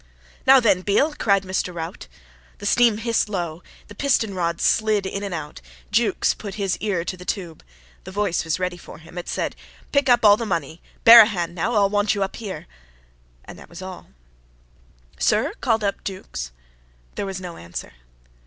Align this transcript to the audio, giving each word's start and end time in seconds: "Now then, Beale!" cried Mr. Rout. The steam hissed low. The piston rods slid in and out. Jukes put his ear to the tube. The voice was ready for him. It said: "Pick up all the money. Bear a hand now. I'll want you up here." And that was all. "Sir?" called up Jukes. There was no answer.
"Now 0.47 0.59
then, 0.59 0.81
Beale!" 0.81 1.13
cried 1.13 1.43
Mr. 1.43 1.71
Rout. 1.71 2.07
The 2.57 2.65
steam 2.65 2.97
hissed 2.97 3.29
low. 3.29 3.61
The 3.87 3.93
piston 3.93 4.33
rods 4.33 4.63
slid 4.63 5.05
in 5.05 5.21
and 5.21 5.31
out. 5.31 5.61
Jukes 5.91 6.33
put 6.33 6.55
his 6.55 6.75
ear 6.77 7.05
to 7.05 7.15
the 7.15 7.23
tube. 7.23 7.63
The 8.03 8.11
voice 8.11 8.43
was 8.43 8.59
ready 8.59 8.77
for 8.77 8.97
him. 8.97 9.15
It 9.19 9.29
said: 9.29 9.55
"Pick 9.91 10.09
up 10.09 10.25
all 10.25 10.37
the 10.37 10.43
money. 10.47 10.81
Bear 11.03 11.21
a 11.21 11.25
hand 11.27 11.53
now. 11.53 11.75
I'll 11.75 11.87
want 11.91 12.15
you 12.15 12.23
up 12.23 12.37
here." 12.37 12.65
And 13.45 13.59
that 13.59 13.69
was 13.69 13.83
all. 13.83 14.07
"Sir?" 15.19 15.53
called 15.61 15.83
up 15.83 16.03
Jukes. 16.03 16.51
There 17.13 17.27
was 17.27 17.39
no 17.39 17.57
answer. 17.57 17.93